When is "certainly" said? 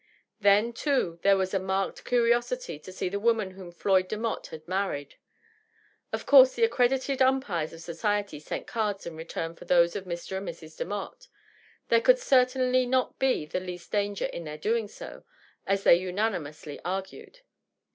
12.17-12.87